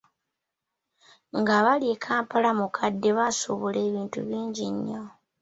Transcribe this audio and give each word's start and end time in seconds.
Nga 1.39 1.55
bali 1.65 1.87
e 1.93 1.97
Kampala-Mukadde, 2.05 3.09
baasuubula 3.17 3.79
ebintu 3.87 4.19
bingi 4.29 4.65
nnyo. 4.73 5.01